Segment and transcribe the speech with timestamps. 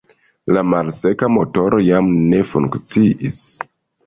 [0.55, 3.45] La malseka motoro jam ne funkciis.